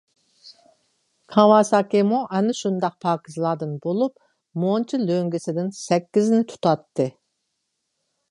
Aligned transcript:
كاۋاساكىمۇ 1.33 2.21
ئەنە 2.37 2.55
شۇنداق 2.59 2.95
پاكىزلاردىن 3.05 3.75
بولۇپ، 3.85 4.17
مۇنچا 4.63 5.01
لۆڭگىسىدىن 5.05 5.71
سەككىزنى 5.83 6.41
تۇتاتتى. 6.55 7.07